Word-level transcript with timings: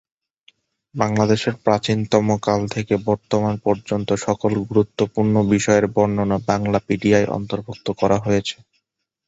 বাংলাদেশের 0.95 1.55
প্রাচীনতমকাল 1.63 2.61
থেকে 2.67 2.93
বর্তমান 3.09 3.55
পর্যন্ত 3.65 4.09
সকল 4.25 4.51
গুরুত্বপূর্ণ 4.63 5.35
বিষয়ের 5.51 5.85
বর্ণনা 5.95 6.37
বাংলাপিডিয়ায় 6.49 7.27
অন্তর্ভুক্ত 7.31 7.87
করা 7.99 8.17
হয়েছে। 8.19 8.55